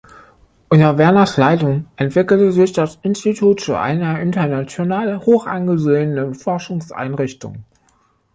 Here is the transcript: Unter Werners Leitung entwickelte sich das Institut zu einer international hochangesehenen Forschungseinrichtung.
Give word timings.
Unter 0.69 0.97
Werners 0.97 1.37
Leitung 1.37 1.85
entwickelte 1.95 2.51
sich 2.51 2.73
das 2.73 2.97
Institut 3.03 3.61
zu 3.61 3.75
einer 3.77 4.19
international 4.19 5.19
hochangesehenen 5.19 6.33
Forschungseinrichtung. 6.33 7.65